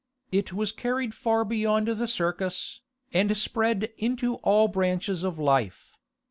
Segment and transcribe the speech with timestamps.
[0.31, 2.81] It was carried far beyond the circus,
[3.13, 5.91] and spread into all branches of life.